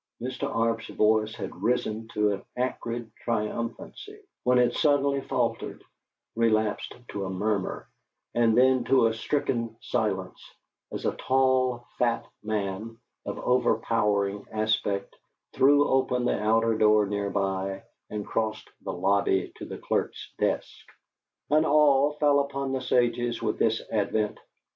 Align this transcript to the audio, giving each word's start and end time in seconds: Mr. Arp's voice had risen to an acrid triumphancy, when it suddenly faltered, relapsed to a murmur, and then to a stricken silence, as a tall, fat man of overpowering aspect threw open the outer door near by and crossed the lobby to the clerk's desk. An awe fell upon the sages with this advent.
Mr. 0.19 0.49
Arp's 0.49 0.87
voice 0.87 1.35
had 1.35 1.61
risen 1.61 2.07
to 2.07 2.31
an 2.31 2.43
acrid 2.57 3.11
triumphancy, 3.23 4.17
when 4.43 4.57
it 4.57 4.73
suddenly 4.73 5.21
faltered, 5.21 5.83
relapsed 6.35 6.95
to 7.09 7.23
a 7.25 7.29
murmur, 7.29 7.87
and 8.33 8.57
then 8.57 8.83
to 8.83 9.05
a 9.05 9.13
stricken 9.13 9.77
silence, 9.79 10.43
as 10.91 11.05
a 11.05 11.15
tall, 11.17 11.85
fat 11.99 12.25
man 12.41 12.97
of 13.27 13.37
overpowering 13.37 14.43
aspect 14.51 15.15
threw 15.53 15.87
open 15.87 16.25
the 16.25 16.41
outer 16.43 16.75
door 16.75 17.05
near 17.05 17.29
by 17.29 17.83
and 18.09 18.25
crossed 18.25 18.71
the 18.81 18.91
lobby 18.91 19.51
to 19.57 19.65
the 19.65 19.77
clerk's 19.77 20.33
desk. 20.39 20.83
An 21.51 21.63
awe 21.63 22.11
fell 22.13 22.39
upon 22.39 22.71
the 22.71 22.81
sages 22.81 23.39
with 23.39 23.59
this 23.59 23.83
advent. 23.91 24.39